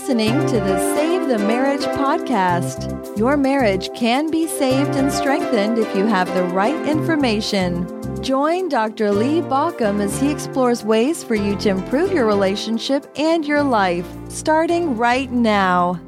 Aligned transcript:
listening 0.00 0.46
to 0.46 0.58
the 0.58 0.94
Save 0.96 1.28
the 1.28 1.38
Marriage 1.40 1.82
podcast. 1.82 3.18
Your 3.18 3.36
marriage 3.36 3.92
can 3.94 4.30
be 4.30 4.46
saved 4.46 4.96
and 4.96 5.12
strengthened 5.12 5.76
if 5.76 5.94
you 5.94 6.06
have 6.06 6.32
the 6.32 6.44
right 6.44 6.88
information. 6.88 7.86
Join 8.22 8.70
Dr. 8.70 9.12
Lee 9.12 9.42
Baucom 9.42 10.00
as 10.00 10.18
he 10.18 10.30
explores 10.30 10.82
ways 10.82 11.22
for 11.22 11.34
you 11.34 11.54
to 11.56 11.68
improve 11.68 12.12
your 12.12 12.24
relationship 12.24 13.12
and 13.16 13.44
your 13.44 13.62
life, 13.62 14.06
starting 14.30 14.96
right 14.96 15.30
now. 15.30 16.00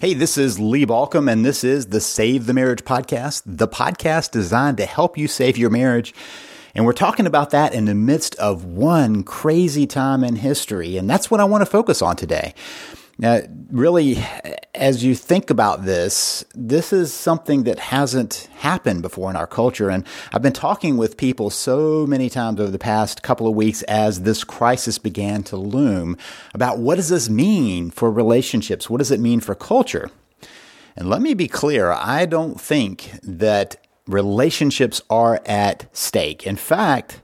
Hey, 0.00 0.12
this 0.12 0.36
is 0.36 0.58
Lee 0.58 0.84
Baucom, 0.84 1.30
and 1.30 1.44
this 1.44 1.62
is 1.62 1.86
the 1.86 2.00
Save 2.00 2.46
the 2.46 2.54
Marriage 2.54 2.82
podcast, 2.84 3.44
the 3.46 3.68
podcast 3.68 4.32
designed 4.32 4.78
to 4.78 4.84
help 4.84 5.16
you 5.16 5.28
save 5.28 5.56
your 5.56 5.70
marriage 5.70 6.12
and 6.76 6.84
we're 6.84 6.92
talking 6.92 7.26
about 7.26 7.50
that 7.50 7.72
in 7.72 7.86
the 7.86 7.94
midst 7.94 8.34
of 8.34 8.66
one 8.66 9.22
crazy 9.24 9.86
time 9.86 10.22
in 10.22 10.36
history. 10.36 10.98
And 10.98 11.08
that's 11.08 11.30
what 11.30 11.40
I 11.40 11.44
want 11.44 11.62
to 11.62 11.66
focus 11.66 12.02
on 12.02 12.16
today. 12.16 12.52
Now, 13.18 13.40
really, 13.70 14.22
as 14.74 15.02
you 15.02 15.14
think 15.14 15.48
about 15.48 15.86
this, 15.86 16.44
this 16.54 16.92
is 16.92 17.14
something 17.14 17.64
that 17.64 17.78
hasn't 17.78 18.50
happened 18.56 19.00
before 19.00 19.30
in 19.30 19.36
our 19.36 19.46
culture. 19.46 19.88
And 19.88 20.04
I've 20.34 20.42
been 20.42 20.52
talking 20.52 20.98
with 20.98 21.16
people 21.16 21.48
so 21.48 22.06
many 22.06 22.28
times 22.28 22.60
over 22.60 22.70
the 22.70 22.78
past 22.78 23.22
couple 23.22 23.46
of 23.48 23.54
weeks 23.54 23.82
as 23.84 24.20
this 24.20 24.44
crisis 24.44 24.98
began 24.98 25.42
to 25.44 25.56
loom 25.56 26.18
about 26.52 26.76
what 26.78 26.96
does 26.96 27.08
this 27.08 27.30
mean 27.30 27.90
for 27.90 28.10
relationships? 28.10 28.90
What 28.90 28.98
does 28.98 29.10
it 29.10 29.18
mean 29.18 29.40
for 29.40 29.54
culture? 29.54 30.10
And 30.94 31.08
let 31.08 31.22
me 31.22 31.32
be 31.32 31.48
clear, 31.48 31.92
I 31.92 32.26
don't 32.26 32.60
think 32.60 33.12
that 33.22 33.76
relationships 34.06 35.02
are 35.10 35.40
at 35.46 35.86
stake. 35.96 36.46
In 36.46 36.56
fact, 36.56 37.20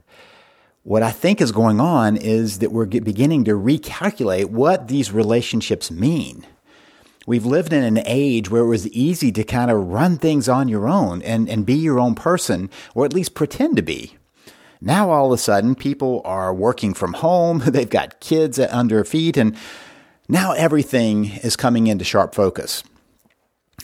what 0.83 1.01
I 1.03 1.11
think 1.11 1.39
is 1.39 1.51
going 1.51 1.79
on 1.79 2.17
is 2.17 2.59
that 2.59 2.71
we're 2.71 2.85
beginning 2.85 3.45
to 3.45 3.51
recalculate 3.51 4.47
what 4.47 4.89
these 4.89 5.11
relationships 5.11 5.89
mean. 5.89 6.45
We've 7.25 7.45
lived 7.45 7.71
in 7.71 7.83
an 7.83 8.03
age 8.05 8.49
where 8.49 8.63
it 8.63 8.67
was 8.67 8.89
easy 8.89 9.31
to 9.31 9.45
kind 9.45 9.71
of 9.71 9.77
run 9.77 10.17
things 10.17 10.49
on 10.49 10.67
your 10.67 10.89
own 10.89 11.21
and, 11.21 11.47
and 11.47 11.65
be 11.65 11.75
your 11.75 11.99
own 11.99 12.15
person, 12.15 12.69
or 12.93 13.05
at 13.05 13.13
least 13.13 13.33
pretend 13.33 13.77
to 13.77 13.81
be. 13.81 14.17
Now, 14.81 15.09
all 15.09 15.27
of 15.27 15.39
a 15.39 15.41
sudden, 15.41 15.75
people 15.75 16.21
are 16.25 16.53
working 16.53 16.93
from 16.93 17.13
home, 17.13 17.59
they've 17.65 17.89
got 17.89 18.19
kids 18.19 18.59
under 18.59 19.05
feet, 19.05 19.37
and 19.37 19.55
now 20.27 20.51
everything 20.51 21.27
is 21.43 21.55
coming 21.55 21.87
into 21.87 22.03
sharp 22.03 22.35
focus. 22.35 22.83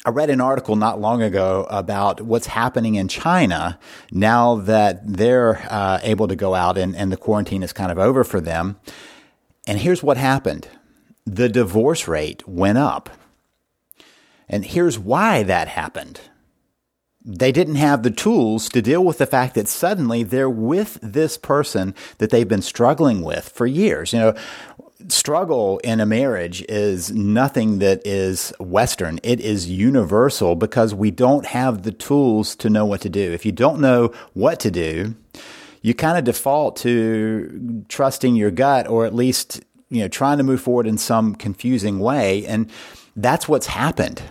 I 0.05 0.11
read 0.11 0.29
an 0.29 0.39
article 0.39 0.75
not 0.75 1.01
long 1.01 1.21
ago 1.21 1.67
about 1.69 2.21
what's 2.21 2.47
happening 2.47 2.95
in 2.95 3.07
China 3.07 3.77
now 4.11 4.55
that 4.55 5.01
they're 5.05 5.57
uh, 5.69 5.99
able 6.03 6.27
to 6.27 6.35
go 6.35 6.55
out 6.55 6.77
and, 6.77 6.95
and 6.95 7.11
the 7.11 7.17
quarantine 7.17 7.63
is 7.63 7.73
kind 7.73 7.91
of 7.91 7.99
over 7.99 8.23
for 8.23 8.39
them. 8.39 8.79
And 9.67 9.79
here's 9.79 10.01
what 10.01 10.17
happened 10.17 10.67
the 11.25 11.49
divorce 11.49 12.07
rate 12.07 12.47
went 12.47 12.77
up. 12.77 13.09
And 14.47 14.65
here's 14.65 14.97
why 14.97 15.43
that 15.43 15.67
happened. 15.67 16.21
They 17.23 17.51
didn't 17.51 17.75
have 17.75 18.01
the 18.01 18.11
tools 18.11 18.69
to 18.69 18.81
deal 18.81 19.03
with 19.03 19.19
the 19.19 19.27
fact 19.27 19.53
that 19.55 19.67
suddenly 19.67 20.23
they're 20.23 20.49
with 20.49 20.97
this 21.03 21.37
person 21.37 21.93
that 22.17 22.31
they've 22.31 22.47
been 22.47 22.61
struggling 22.61 23.21
with 23.21 23.49
for 23.49 23.67
years. 23.67 24.13
You 24.13 24.19
know, 24.19 24.35
struggle 25.07 25.79
in 25.83 25.99
a 25.99 26.05
marriage 26.05 26.63
is 26.67 27.11
nothing 27.11 27.79
that 27.79 28.05
is 28.05 28.53
Western. 28.59 29.19
It 29.23 29.39
is 29.39 29.69
universal 29.69 30.55
because 30.55 30.93
we 30.93 31.11
don't 31.11 31.45
have 31.45 31.83
the 31.83 31.91
tools 31.91 32.55
to 32.57 32.69
know 32.69 32.85
what 32.85 33.01
to 33.01 33.09
do. 33.09 33.31
If 33.31 33.45
you 33.45 33.51
don't 33.51 33.79
know 33.79 34.11
what 34.33 34.59
to 34.61 34.71
do, 34.71 35.15
you 35.81 35.93
kind 35.93 36.17
of 36.17 36.25
default 36.25 36.75
to 36.77 37.85
trusting 37.87 38.35
your 38.35 38.51
gut 38.51 38.87
or 38.87 39.05
at 39.05 39.15
least, 39.15 39.61
you 39.89 40.01
know, 40.01 40.07
trying 40.07 40.37
to 40.37 40.43
move 40.43 40.61
forward 40.61 40.87
in 40.87 40.97
some 40.97 41.35
confusing 41.35 41.99
way. 41.99 42.45
And 42.45 42.69
that's 43.15 43.47
what's 43.47 43.67
happened 43.67 44.21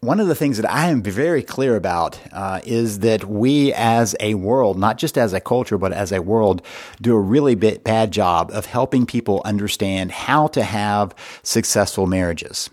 one 0.00 0.18
of 0.18 0.28
the 0.28 0.34
things 0.34 0.56
that 0.56 0.70
I 0.70 0.88
am 0.88 1.02
very 1.02 1.42
clear 1.42 1.76
about 1.76 2.18
uh, 2.32 2.60
is 2.64 3.00
that 3.00 3.24
we 3.24 3.72
as 3.74 4.16
a 4.18 4.34
world, 4.34 4.78
not 4.78 4.96
just 4.96 5.18
as 5.18 5.34
a 5.34 5.40
culture, 5.40 5.76
but 5.76 5.92
as 5.92 6.10
a 6.10 6.22
world, 6.22 6.62
do 7.02 7.14
a 7.14 7.20
really 7.20 7.54
bad 7.54 8.10
job 8.10 8.50
of 8.52 8.64
helping 8.64 9.04
people 9.04 9.42
understand 9.44 10.10
how 10.10 10.46
to 10.48 10.62
have 10.62 11.14
successful 11.42 12.06
marriages. 12.06 12.70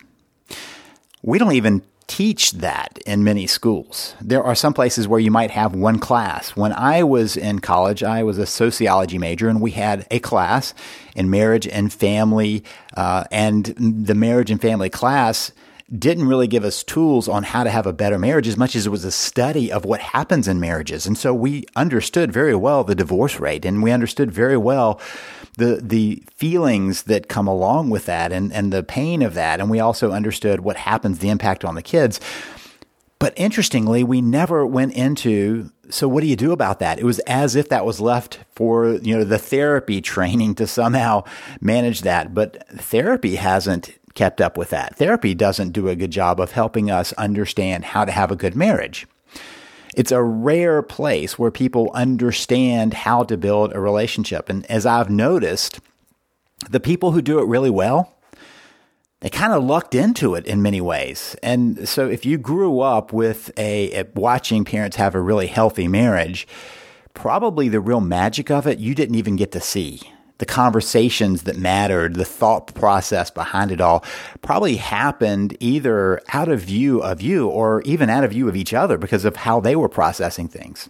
We 1.21 1.37
don't 1.37 1.51
even 1.51 1.83
teach 2.07 2.53
that 2.53 2.97
in 3.05 3.25
many 3.25 3.45
schools. 3.45 4.15
There 4.21 4.41
are 4.41 4.55
some 4.55 4.73
places 4.73 5.09
where 5.09 5.19
you 5.19 5.29
might 5.29 5.51
have 5.51 5.75
one 5.75 5.99
class. 5.99 6.55
When 6.55 6.71
I 6.71 7.03
was 7.03 7.35
in 7.35 7.59
college, 7.59 8.03
I 8.03 8.23
was 8.23 8.37
a 8.37 8.45
sociology 8.45 9.17
major, 9.17 9.49
and 9.49 9.59
we 9.59 9.71
had 9.71 10.07
a 10.09 10.19
class 10.19 10.73
in 11.13 11.29
marriage 11.29 11.67
and 11.67 11.91
family, 11.91 12.63
uh, 12.95 13.25
and 13.29 13.65
the 13.65 14.15
marriage 14.15 14.49
and 14.49 14.61
family 14.61 14.89
class 14.89 15.51
didn't 15.95 16.27
really 16.27 16.47
give 16.47 16.65
us 16.65 16.83
tools 16.83 17.29
on 17.29 17.43
how 17.43 17.63
to 17.63 17.69
have 17.69 17.87
a 17.87 17.93
better 17.93 18.19
marriage 18.19 18.47
as 18.47 18.57
much 18.57 18.75
as 18.75 18.85
it 18.85 18.89
was 18.89 19.05
a 19.05 19.11
study 19.11 19.71
of 19.71 19.85
what 19.85 20.01
happens 20.01 20.47
in 20.47 20.59
marriages. 20.59 21.05
And 21.05 21.17
so 21.17 21.33
we 21.33 21.65
understood 21.77 22.33
very 22.33 22.55
well 22.55 22.83
the 22.83 22.95
divorce 22.95 23.39
rate 23.39 23.63
and 23.63 23.81
we 23.81 23.91
understood 23.91 24.29
very 24.31 24.57
well 24.57 24.99
the 25.55 25.79
the 25.81 26.23
feelings 26.35 27.03
that 27.03 27.29
come 27.29 27.47
along 27.47 27.89
with 27.89 28.05
that 28.05 28.33
and, 28.33 28.51
and 28.51 28.73
the 28.73 28.83
pain 28.83 29.21
of 29.21 29.33
that. 29.35 29.61
And 29.61 29.69
we 29.69 29.79
also 29.79 30.11
understood 30.11 30.59
what 30.59 30.75
happens, 30.75 31.19
the 31.19 31.29
impact 31.29 31.63
on 31.63 31.75
the 31.75 31.81
kids. 31.81 32.19
But 33.19 33.33
interestingly, 33.35 34.03
we 34.03 34.21
never 34.21 34.65
went 34.65 34.93
into 34.93 35.71
so 35.89 36.09
what 36.09 36.19
do 36.19 36.27
you 36.27 36.35
do 36.35 36.51
about 36.51 36.79
that? 36.79 36.99
It 36.99 37.05
was 37.05 37.19
as 37.19 37.55
if 37.55 37.69
that 37.69 37.85
was 37.85 38.01
left 38.01 38.39
for, 38.51 38.95
you 38.95 39.15
know, 39.15 39.23
the 39.23 39.39
therapy 39.39 40.01
training 40.01 40.55
to 40.55 40.67
somehow 40.67 41.23
manage 41.61 42.01
that. 42.01 42.33
But 42.33 42.67
therapy 42.77 43.35
hasn't 43.35 43.97
kept 44.17 44.41
up 44.41 44.57
with 44.57 44.71
that. 44.71 44.95
Therapy 44.95 45.33
doesn't 45.35 45.71
do 45.71 45.87
a 45.87 45.95
good 45.95 46.11
job 46.11 46.39
of 46.41 46.51
helping 46.51 46.89
us 46.89 47.13
understand 47.13 47.85
how 47.85 48.03
to 48.03 48.11
have 48.11 48.31
a 48.31 48.35
good 48.35 48.55
marriage. 48.55 49.07
It's 49.95 50.11
a 50.11 50.23
rare 50.23 50.81
place 50.81 51.39
where 51.39 51.51
people 51.51 51.91
understand 51.93 52.93
how 52.93 53.23
to 53.23 53.37
build 53.37 53.73
a 53.73 53.79
relationship. 53.79 54.49
And 54.49 54.65
as 54.65 54.85
I've 54.85 55.09
noticed, 55.09 55.79
the 56.69 56.79
people 56.79 57.11
who 57.11 57.21
do 57.21 57.39
it 57.39 57.47
really 57.47 57.69
well, 57.69 58.15
they 59.21 59.29
kind 59.29 59.53
of 59.53 59.63
lucked 59.63 59.95
into 59.95 60.33
it 60.35 60.45
in 60.45 60.61
many 60.61 60.81
ways. 60.81 61.35
And 61.41 61.87
so 61.87 62.09
if 62.09 62.25
you 62.25 62.37
grew 62.37 62.79
up 62.79 63.13
with 63.13 63.51
a, 63.57 64.03
watching 64.15 64.65
parents 64.65 64.97
have 64.97 65.15
a 65.15 65.21
really 65.21 65.47
healthy 65.47 65.87
marriage, 65.87 66.47
probably 67.13 67.69
the 67.69 67.79
real 67.79 68.01
magic 68.01 68.49
of 68.49 68.67
it 68.67 68.79
you 68.79 68.93
didn't 68.95 69.15
even 69.15 69.35
get 69.35 69.51
to 69.51 69.61
see 69.61 70.01
the 70.39 70.45
conversations 70.45 71.43
that 71.43 71.57
mattered, 71.57 72.15
the 72.15 72.25
thought 72.25 72.73
process 72.73 73.29
behind 73.29 73.71
it 73.71 73.81
all 73.81 74.03
probably 74.41 74.75
happened 74.75 75.57
either 75.59 76.21
out 76.33 76.47
of 76.47 76.61
view 76.61 77.01
of 77.01 77.21
you 77.21 77.47
or 77.47 77.81
even 77.81 78.09
out 78.09 78.23
of 78.23 78.31
view 78.31 78.47
of 78.47 78.55
each 78.55 78.73
other 78.73 78.97
because 78.97 79.25
of 79.25 79.35
how 79.35 79.59
they 79.59 79.75
were 79.75 79.89
processing 79.89 80.47
things. 80.47 80.89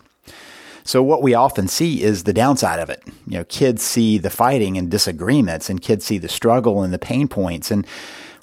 So 0.84 1.03
what 1.03 1.22
we 1.22 1.34
often 1.34 1.68
see 1.68 2.02
is 2.02 2.24
the 2.24 2.34
downside 2.34 2.80
of 2.80 2.90
it. 2.90 3.03
You 3.25 3.40
know, 3.40 3.44
kids 3.46 3.84
see 3.84 4.18
the 4.18 4.30
fighting 4.30 4.78
and 4.78 4.90
disagreements 4.90 5.69
and 5.69 5.81
kids 5.81 6.06
see 6.06 6.18
the 6.18 6.29
struggle 6.29 6.81
and 6.81 6.94
the 6.94 7.00
pain 7.00 7.28
points. 7.28 7.72
And 7.72 7.85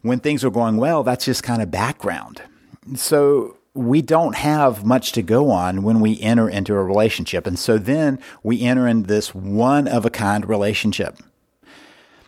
when 0.02 0.20
things 0.20 0.44
are 0.44 0.50
going 0.50 0.76
well, 0.76 1.02
that's 1.02 1.24
just 1.24 1.42
kind 1.42 1.62
of 1.62 1.70
background. 1.70 2.42
So 2.96 3.56
we 3.74 4.00
don't 4.00 4.36
have 4.36 4.84
much 4.84 5.12
to 5.12 5.22
go 5.22 5.50
on 5.50 5.82
when 5.82 6.00
we 6.00 6.20
enter 6.20 6.48
into 6.48 6.74
a 6.74 6.82
relationship. 6.82 7.46
And 7.46 7.58
so 7.58 7.76
then 7.76 8.20
we 8.42 8.62
enter 8.62 8.86
in 8.86 9.04
this 9.04 9.34
one 9.34 9.88
of 9.88 10.06
a 10.06 10.10
kind 10.10 10.48
relationship. 10.48 11.18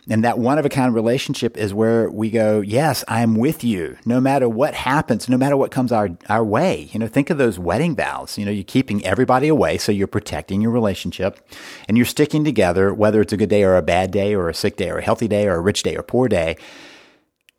And 0.09 0.23
that 0.23 0.39
one 0.39 0.57
of 0.57 0.65
a 0.65 0.69
kind 0.69 0.93
relationship 0.93 1.57
is 1.57 1.73
where 1.73 2.09
we 2.09 2.29
go, 2.29 2.61
yes, 2.61 3.03
I'm 3.09 3.35
with 3.35 3.63
you 3.63 3.97
no 4.05 4.21
matter 4.21 4.47
what 4.47 4.73
happens, 4.73 5.27
no 5.27 5.37
matter 5.37 5.57
what 5.57 5.71
comes 5.71 5.91
our, 5.91 6.09
our 6.29 6.45
way. 6.45 6.89
You 6.93 6.99
know, 6.99 7.07
think 7.07 7.29
of 7.29 7.37
those 7.37 7.59
wedding 7.59 7.93
vows. 7.93 8.37
You 8.37 8.45
know, 8.45 8.51
you're 8.51 8.63
keeping 8.63 9.05
everybody 9.05 9.49
away. 9.49 9.77
So 9.77 9.91
you're 9.91 10.07
protecting 10.07 10.61
your 10.61 10.71
relationship 10.71 11.45
and 11.89 11.97
you're 11.97 12.05
sticking 12.05 12.45
together, 12.45 12.93
whether 12.93 13.19
it's 13.19 13.33
a 13.33 13.37
good 13.37 13.49
day 13.49 13.63
or 13.63 13.75
a 13.75 13.81
bad 13.81 14.11
day 14.11 14.33
or 14.33 14.47
a 14.47 14.53
sick 14.53 14.77
day 14.77 14.89
or 14.89 14.99
a 14.99 15.03
healthy 15.03 15.27
day 15.27 15.45
or 15.45 15.55
a 15.55 15.61
rich 15.61 15.83
day 15.83 15.97
or 15.97 16.03
poor 16.03 16.29
day. 16.29 16.55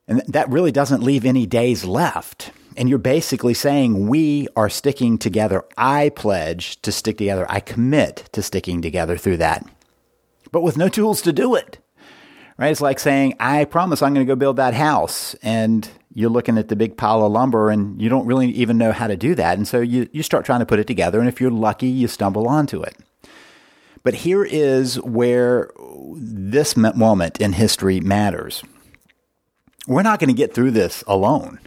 And 0.06 0.23
that 0.26 0.49
really 0.49 0.73
doesn't 0.73 1.02
leave 1.02 1.26
any 1.26 1.44
days 1.44 1.84
left. 1.84 2.50
And 2.79 2.89
you're 2.89 2.99
basically 2.99 3.55
saying, 3.55 4.07
we 4.07 4.47
are 4.55 4.71
sticking 4.71 5.19
together. 5.19 5.65
I 5.77 6.11
pledge 6.11 6.81
to 6.83 6.93
stick 6.93 7.19
together. 7.19 7.45
I 7.51 7.59
commit 7.59 8.29
to 8.33 8.41
sticking 8.41 8.81
together 8.81 9.17
through 9.17 9.39
that, 9.39 9.67
but 10.53 10.63
with 10.63 10.77
no 10.77 10.89
tools 10.89 11.21
to 11.23 11.33
do 11.33 11.57
it. 11.57 11.79
Right? 12.57 12.71
It's 12.71 12.81
like 12.81 13.01
saying, 13.01 13.35
I 13.41 13.65
promise 13.65 14.01
I'm 14.01 14.15
going 14.15 14.25
to 14.25 14.31
go 14.31 14.37
build 14.37 14.57
that 14.57 14.75
house. 14.75 15.35
And 15.43 15.89
you're 16.15 16.31
looking 16.31 16.57
at 16.57 16.69
the 16.69 16.77
big 16.77 16.97
pile 16.97 17.25
of 17.25 17.33
lumber 17.33 17.71
and 17.71 18.01
you 18.01 18.09
don't 18.09 18.27
really 18.27 18.49
even 18.51 18.79
know 18.79 18.93
how 18.93 19.09
to 19.09 19.17
do 19.17 19.35
that. 19.35 19.59
And 19.59 19.67
so 19.67 19.81
you, 19.81 20.09
you 20.13 20.23
start 20.23 20.45
trying 20.45 20.61
to 20.61 20.67
put 20.67 20.79
it 20.79 20.87
together. 20.87 21.19
And 21.19 21.29
if 21.29 21.41
you're 21.41 21.51
lucky, 21.51 21.89
you 21.89 22.07
stumble 22.07 22.47
onto 22.47 22.81
it. 22.83 22.97
But 24.05 24.15
here 24.15 24.45
is 24.45 25.01
where 25.03 25.71
this 26.15 26.77
moment 26.77 27.41
in 27.41 27.55
history 27.55 27.99
matters. 27.99 28.63
We're 29.89 30.03
not 30.03 30.21
going 30.21 30.29
to 30.29 30.35
get 30.35 30.55
through 30.55 30.71
this 30.73 31.03
alone. 31.09 31.59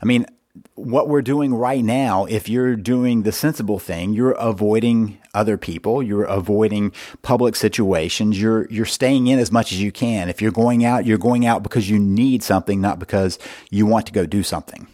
I 0.00 0.04
mean, 0.04 0.26
what 0.74 1.08
we're 1.08 1.22
doing 1.22 1.54
right 1.54 1.84
now, 1.84 2.24
if 2.26 2.48
you're 2.48 2.76
doing 2.76 3.22
the 3.22 3.32
sensible 3.32 3.78
thing, 3.78 4.14
you're 4.14 4.32
avoiding 4.32 5.18
other 5.34 5.58
people, 5.58 6.02
you're 6.02 6.24
avoiding 6.24 6.92
public 7.22 7.56
situations, 7.56 8.40
you're 8.40 8.66
you're 8.70 8.86
staying 8.86 9.26
in 9.26 9.38
as 9.38 9.52
much 9.52 9.72
as 9.72 9.80
you 9.80 9.92
can. 9.92 10.28
If 10.28 10.40
you're 10.40 10.52
going 10.52 10.84
out, 10.84 11.04
you're 11.04 11.18
going 11.18 11.44
out 11.44 11.62
because 11.62 11.90
you 11.90 11.98
need 11.98 12.42
something, 12.42 12.80
not 12.80 12.98
because 12.98 13.38
you 13.70 13.86
want 13.86 14.06
to 14.06 14.12
go 14.12 14.26
do 14.26 14.42
something. 14.42 14.86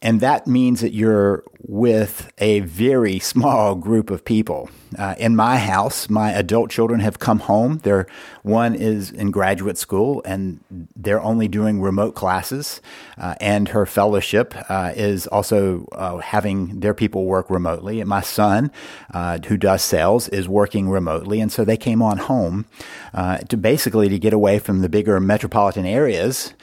And 0.00 0.20
that 0.20 0.46
means 0.46 0.80
that 0.80 0.92
you're 0.92 1.44
with 1.60 2.32
a 2.38 2.60
very 2.60 3.18
small 3.18 3.74
group 3.74 4.10
of 4.10 4.24
people. 4.24 4.70
Uh, 4.96 5.14
in 5.18 5.36
my 5.36 5.58
house, 5.58 6.08
my 6.08 6.32
adult 6.32 6.70
children 6.70 7.00
have 7.00 7.18
come 7.18 7.40
home. 7.40 7.78
They're, 7.82 8.06
one 8.42 8.74
is 8.74 9.10
in 9.10 9.30
graduate 9.30 9.76
school 9.76 10.22
and 10.24 10.60
they're 10.96 11.20
only 11.20 11.48
doing 11.48 11.80
remote 11.80 12.14
classes. 12.14 12.80
Uh, 13.18 13.34
and 13.40 13.68
her 13.68 13.84
fellowship 13.84 14.54
uh, 14.70 14.92
is 14.96 15.26
also 15.26 15.86
uh, 15.92 16.18
having 16.18 16.80
their 16.80 16.94
people 16.94 17.26
work 17.26 17.50
remotely. 17.50 18.00
And 18.00 18.08
my 18.08 18.22
son, 18.22 18.70
uh, 19.12 19.38
who 19.46 19.56
does 19.56 19.82
sales, 19.82 20.28
is 20.28 20.48
working 20.48 20.88
remotely. 20.88 21.40
And 21.40 21.52
so 21.52 21.64
they 21.64 21.76
came 21.76 22.00
on 22.00 22.18
home 22.18 22.64
uh, 23.12 23.38
to 23.38 23.56
basically 23.56 24.08
to 24.08 24.18
get 24.18 24.32
away 24.32 24.58
from 24.58 24.80
the 24.80 24.88
bigger 24.88 25.20
metropolitan 25.20 25.84
areas 25.84 26.54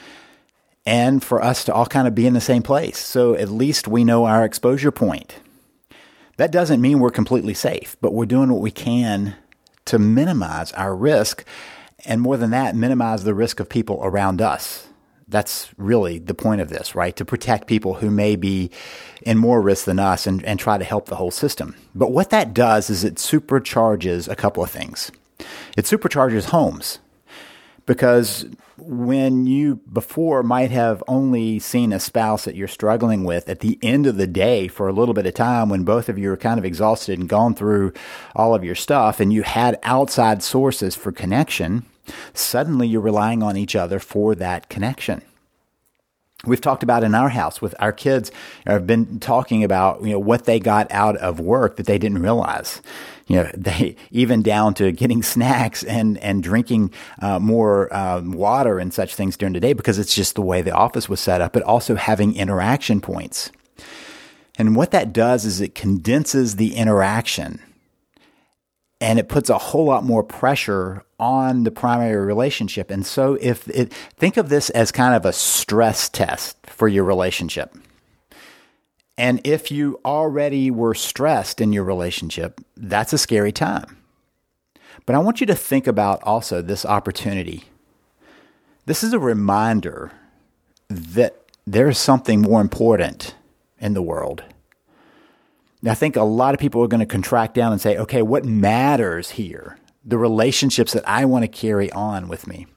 and 0.86 1.24
for 1.24 1.44
us 1.44 1.64
to 1.66 1.74
all 1.74 1.86
kind 1.86 2.08
of 2.08 2.16
be 2.16 2.28
in 2.28 2.34
the 2.34 2.42
same 2.42 2.62
place. 2.62 3.00
So 3.00 3.36
at 3.36 3.50
least 3.50 3.88
we 3.88 4.04
know 4.04 4.26
our 4.26 4.46
exposure 4.46 4.92
point. 4.92 5.36
That 6.38 6.52
doesn't 6.52 6.82
mean 6.82 7.00
we're 7.00 7.12
completely 7.12 7.54
safe, 7.54 7.96
but 8.02 8.14
we're 8.14 8.26
doing 8.26 8.52
what 8.52 8.62
we 8.62 8.72
can 8.72 9.36
to 9.86 9.98
minimize 9.98 10.72
our 10.74 10.96
risk. 10.96 11.46
And 12.04 12.22
more 12.22 12.38
than 12.38 12.52
that, 12.52 12.76
minimize 12.76 13.24
the 13.24 13.34
risk 13.34 13.60
of 13.60 13.70
people 13.70 14.00
around 14.04 14.42
us. 14.42 14.88
That's 15.28 15.72
really 15.78 16.20
the 16.20 16.36
point 16.36 16.62
of 16.62 16.70
this, 16.70 16.94
right? 16.94 17.16
To 17.16 17.26
protect 17.26 17.68
people 17.68 17.96
who 17.96 18.12
may 18.12 18.36
be 18.36 18.70
in 19.24 19.40
more 19.40 19.60
risk 19.60 19.86
than 19.86 19.98
us 19.98 20.28
and, 20.28 20.44
and 20.46 20.60
try 20.60 20.78
to 20.78 20.84
help 20.84 21.08
the 21.08 21.16
whole 21.16 21.32
system. 21.32 21.76
But 21.96 22.12
what 22.12 22.30
that 22.30 22.54
does 22.54 22.92
is 22.92 23.04
it 23.04 23.16
supercharges 23.16 24.28
a 24.28 24.36
couple 24.36 24.64
of 24.64 24.70
things. 24.70 25.12
It 25.76 25.86
supercharges 25.86 26.46
homes 26.46 27.00
because 27.86 28.46
when 28.78 29.46
you 29.46 29.76
before 29.92 30.44
might 30.44 30.72
have 30.72 31.04
only 31.08 31.60
seen 31.60 31.94
a 31.94 32.00
spouse 32.00 32.46
that 32.46 32.56
you're 32.56 32.68
struggling 32.68 33.24
with 33.24 33.48
at 33.48 33.62
the 33.62 33.80
end 33.82 34.06
of 34.06 34.18
the 34.18 34.28
day 34.28 34.68
for 34.68 34.88
a 34.88 34.94
little 34.94 35.14
bit 35.14 35.26
of 35.26 35.34
time 35.34 35.70
when 35.70 35.84
both 35.84 36.10
of 36.10 36.18
you 36.18 36.32
are 36.32 36.38
kind 36.38 36.60
of 36.60 36.66
exhausted 36.66 37.18
and 37.18 37.30
gone 37.30 37.56
through 37.56 37.94
all 38.36 38.54
of 38.54 38.64
your 38.64 38.76
stuff 38.76 39.20
and 39.20 39.32
you 39.32 39.44
had 39.44 39.80
outside 39.84 40.44
sources 40.44 40.96
for 40.96 41.12
connection, 41.12 41.86
suddenly 42.34 42.88
you're 42.88 43.02
relying 43.02 43.42
on 43.42 43.58
each 43.58 43.76
other 43.76 44.00
for 44.00 44.36
that 44.36 44.70
connection. 44.70 45.22
We've 46.46 46.62
talked 46.62 46.84
about 46.84 47.04
in 47.04 47.16
our 47.16 47.30
house 47.30 47.62
with 47.62 47.74
our 47.80 47.92
kids 47.92 48.32
have 48.68 48.86
been 48.86 49.20
talking 49.20 49.64
about 49.64 50.04
you 50.04 50.12
know 50.12 50.20
what 50.20 50.46
they 50.46 50.60
got 50.60 50.92
out 50.92 51.18
of 51.18 51.40
work 51.40 51.78
that 51.78 51.86
they 51.86 51.98
didn't 51.98 52.22
realize 52.22 52.82
you 53.28 53.38
know, 53.38 53.50
they 53.58 53.96
even 54.12 54.42
down 54.42 54.74
to 54.76 54.92
getting 54.92 55.24
snacks 55.24 55.84
and 55.84 56.18
and 56.20 56.44
drinking 56.44 56.92
uh, 57.22 57.40
more 57.40 57.94
um, 57.96 58.32
water 58.32 58.80
and 58.80 58.94
such 58.94 59.16
things 59.16 59.38
during 59.38 59.54
the 59.54 59.60
day 59.60 59.74
because 59.74 60.00
it's 60.00 60.16
just 60.16 60.36
the 60.36 60.42
way 60.42 60.62
the 60.62 60.72
office 60.72 61.10
was 61.10 61.20
set 61.20 61.42
up. 61.42 61.54
But 61.54 61.64
also 61.64 61.96
having 61.96 62.36
interaction 62.36 63.02
points, 63.02 63.52
and 64.58 64.76
what 64.76 64.92
that 64.92 65.14
does 65.14 65.46
is 65.46 65.62
it 65.62 65.76
condenses 65.76 66.56
the 66.56 66.76
interaction, 66.76 67.60
and 69.02 69.20
it 69.20 69.30
puts 69.30 69.50
a 69.50 69.58
whole 69.58 69.86
lot 69.86 70.04
more 70.04 70.24
pressure 70.24 71.04
on 71.20 71.64
the 71.64 71.72
primary 71.72 72.26
relationship. 72.26 72.92
And 72.92 73.06
so, 73.06 73.38
if 73.42 73.68
it 73.70 73.94
think 74.18 74.38
of 74.38 74.50
this 74.50 74.70
as 74.72 74.92
kind 74.92 75.16
of 75.16 75.26
a 75.26 75.34
stress 75.34 76.10
test 76.10 76.58
for 76.66 76.88
your 76.88 77.04
relationship 77.04 77.76
and 79.18 79.40
if 79.46 79.72
you 79.72 80.00
already 80.04 80.70
were 80.70 80.94
stressed 80.94 81.62
in 81.62 81.72
your 81.72 81.84
relationship, 81.84 82.60
that's 82.76 83.14
a 83.14 83.18
scary 83.18 83.52
time. 83.52 83.98
But 85.06 85.16
I 85.16 85.20
want 85.20 85.40
you 85.40 85.48
to 85.48 85.56
think 85.56 85.88
about 85.88 86.22
also 86.24 86.62
this 86.62 86.86
opportunity. 86.86 87.66
This 88.86 89.04
is 89.04 89.14
a 89.14 89.20
reminder 89.20 90.12
that 90.90 91.42
there's 91.66 91.98
something 91.98 92.42
more 92.42 92.62
important 92.62 93.36
in 93.80 93.94
the 93.94 94.02
world. 94.02 94.44
I 95.88 95.94
think 95.94 96.16
a 96.16 96.24
lot 96.24 96.54
of 96.54 96.60
people 96.60 96.84
are 96.84 96.88
going 96.88 97.00
to 97.00 97.06
contract 97.06 97.54
down 97.54 97.72
and 97.72 97.80
say, 97.80 97.98
okay, 97.98 98.22
what 98.22 98.44
matters 98.44 99.32
here? 99.32 99.78
The 100.06 100.18
relationships 100.18 100.94
that 100.94 101.08
I 101.08 101.26
want 101.26 101.44
to 101.44 101.48
carry 101.48 101.92
on 101.92 102.28
with 102.28 102.46
me 102.46 102.68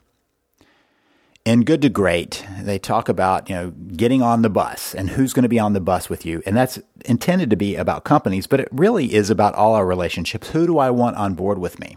in 1.45 1.65
Good 1.65 1.83
to 1.83 1.89
Great, 1.89 2.45
they 2.61 2.79
talk 2.79 3.09
about, 3.09 3.49
you 3.49 3.55
know, 3.55 3.71
getting 3.71 4.23
on 4.23 4.43
the 4.43 4.51
bus 4.51 4.95
and 4.95 5.11
who's 5.11 5.33
going 5.33 5.43
to 5.43 5.49
be 5.49 5.59
on 5.59 5.73
the 5.73 5.81
bus 5.81 6.09
with 6.09 6.25
you. 6.25 6.43
And 6.47 6.57
that's 6.57 6.79
intended 7.05 7.51
to 7.51 7.57
be 7.57 7.77
about 7.77 8.05
companies, 8.05 8.47
but 8.47 8.61
it 8.61 8.69
really 8.71 9.15
is 9.15 9.31
about 9.31 9.55
all 9.55 9.75
our 9.75 9.87
relationships. 9.87 10.51
Who 10.51 10.67
do 10.67 10.79
I 10.79 10.91
want 10.91 11.17
on 11.17 11.35
board 11.35 11.59
with 11.59 11.79
me? 11.79 11.97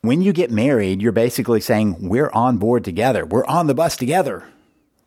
When 0.00 0.22
you 0.22 0.32
get 0.32 0.50
married, 0.50 1.00
you're 1.00 1.12
basically 1.12 1.60
saying, 1.60 2.08
we're 2.08 2.30
on 2.30 2.58
board 2.58 2.84
together. 2.84 3.24
We're 3.24 3.46
on 3.46 3.68
the 3.68 3.74
bus 3.74 3.96
together. 3.96 4.44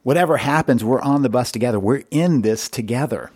Whatever 0.03 0.37
happens, 0.37 0.83
we're 0.83 1.01
on 1.01 1.21
the 1.21 1.29
bus 1.29 1.51
together. 1.51 1.79
We're 1.79 2.03
in 2.11 2.41
this 2.41 2.69
together. 2.69 3.31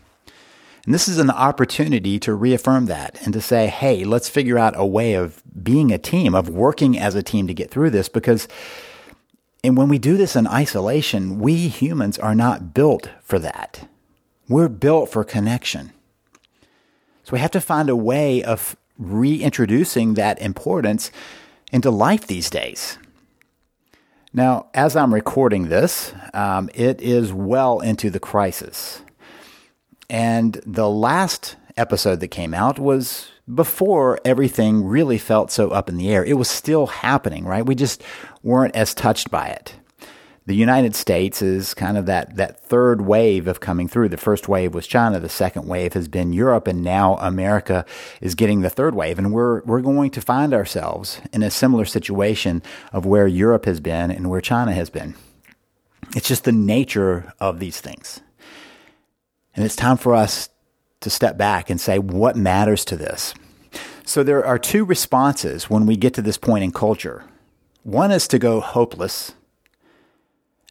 And 0.85 0.93
this 0.93 1.07
is 1.07 1.19
an 1.19 1.29
opportunity 1.29 2.19
to 2.19 2.33
reaffirm 2.33 2.85
that 2.85 3.21
and 3.23 3.33
to 3.33 3.41
say, 3.41 3.67
hey, 3.67 4.03
let's 4.03 4.29
figure 4.29 4.57
out 4.57 4.73
a 4.75 4.85
way 4.85 5.13
of 5.13 5.43
being 5.63 5.91
a 5.91 5.97
team, 5.97 6.33
of 6.33 6.49
working 6.49 6.97
as 6.97 7.15
a 7.15 7.23
team 7.23 7.47
to 7.47 7.53
get 7.53 7.69
through 7.69 7.89
this 7.89 8.09
because 8.09 8.47
and 9.63 9.75
when 9.75 9.89
we 9.89 9.99
do 9.99 10.15
this 10.15 10.35
in 10.35 10.47
isolation, 10.47 11.39
we 11.39 11.67
humans 11.67 12.17
are 12.17 12.35
not 12.35 12.73
built 12.73 13.09
for 13.21 13.39
that. 13.39 13.87
We're 14.47 14.69
built 14.69 15.11
for 15.11 15.23
connection. 15.23 15.91
So 17.23 17.33
we 17.33 17.39
have 17.39 17.51
to 17.51 17.61
find 17.61 17.89
a 17.89 17.95
way 17.95 18.41
of 18.41 18.75
reintroducing 18.97 20.13
that 20.15 20.41
importance 20.41 21.11
into 21.71 21.91
life 21.91 22.25
these 22.25 22.49
days. 22.49 22.97
Now, 24.33 24.67
as 24.73 24.95
I'm 24.95 25.13
recording 25.13 25.69
this, 25.69 26.13
um, 26.33 26.69
it 26.73 27.01
is 27.01 27.33
well 27.33 27.79
into 27.79 28.09
the 28.09 28.19
crisis. 28.19 29.01
And 30.09 30.59
the 30.65 30.89
last 30.89 31.55
episode 31.77 32.19
that 32.19 32.29
came 32.29 32.53
out 32.53 32.79
was 32.79 33.29
before 33.53 34.19
everything 34.25 34.85
really 34.85 35.17
felt 35.17 35.51
so 35.51 35.69
up 35.69 35.89
in 35.89 35.97
the 35.97 36.09
air. 36.09 36.23
It 36.23 36.33
was 36.33 36.49
still 36.49 36.87
happening, 36.87 37.45
right? 37.45 37.65
We 37.65 37.75
just 37.75 38.03
weren't 38.43 38.75
as 38.75 38.93
touched 38.93 39.31
by 39.31 39.47
it. 39.47 39.75
The 40.45 40.55
United 40.55 40.95
States 40.95 41.43
is 41.43 41.75
kind 41.75 41.95
of 41.95 42.07
that, 42.07 42.35
that 42.37 42.59
third 42.59 43.01
wave 43.01 43.47
of 43.47 43.59
coming 43.59 43.87
through. 43.87 44.09
The 44.09 44.17
first 44.17 44.47
wave 44.47 44.73
was 44.73 44.87
China. 44.87 45.19
The 45.19 45.29
second 45.29 45.67
wave 45.67 45.93
has 45.93 46.07
been 46.07 46.33
Europe. 46.33 46.65
And 46.65 46.81
now 46.83 47.17
America 47.17 47.85
is 48.19 48.33
getting 48.33 48.61
the 48.61 48.69
third 48.69 48.95
wave. 48.95 49.19
And 49.19 49.31
we're, 49.31 49.61
we're 49.61 49.81
going 49.81 50.09
to 50.09 50.21
find 50.21 50.53
ourselves 50.53 51.21
in 51.31 51.43
a 51.43 51.51
similar 51.51 51.85
situation 51.85 52.63
of 52.91 53.05
where 53.05 53.27
Europe 53.27 53.65
has 53.65 53.79
been 53.79 54.09
and 54.09 54.27
where 54.27 54.41
China 54.41 54.71
has 54.71 54.89
been. 54.89 55.13
It's 56.15 56.27
just 56.27 56.45
the 56.45 56.51
nature 56.51 57.31
of 57.39 57.59
these 57.59 57.79
things. 57.79 58.21
And 59.59 59.65
it's 59.65 59.75
time 59.75 59.97
for 59.97 60.15
us 60.15 60.47
to 61.01 61.09
step 61.09 61.37
back 61.37 61.69
and 61.69 61.81
say, 61.81 61.99
what 61.99 62.37
matters 62.37 62.85
to 62.85 62.95
this? 62.95 63.33
So 64.05 64.23
there 64.23 64.45
are 64.45 64.57
two 64.57 64.85
responses 64.85 65.69
when 65.69 65.85
we 65.85 65.97
get 65.97 66.13
to 66.13 66.21
this 66.21 66.37
point 66.37 66.63
in 66.63 66.71
culture. 66.71 67.25
One 67.83 68.09
is 68.09 68.25
to 68.29 68.39
go 68.39 68.61
hopeless, 68.61 69.33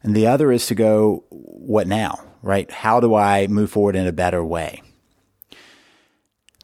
and 0.01 0.15
the 0.15 0.25
other 0.25 0.51
is 0.51 0.65
to 0.65 0.73
go, 0.73 1.23
what 1.29 1.85
now? 1.85 2.19
Right? 2.41 2.71
How 2.71 2.99
do 2.99 3.13
I 3.13 3.45
move 3.45 3.69
forward 3.69 3.95
in 3.95 4.07
a 4.07 4.11
better 4.11 4.43
way? 4.43 4.81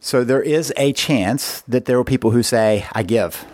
So 0.00 0.24
there 0.24 0.42
is 0.42 0.72
a 0.76 0.92
chance 0.94 1.60
that 1.68 1.84
there 1.84 1.96
are 1.96 2.04
people 2.04 2.32
who 2.32 2.42
say, 2.42 2.86
I 2.90 3.04
give. 3.04 3.44